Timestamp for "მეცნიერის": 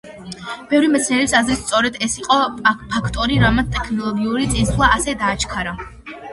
0.93-1.35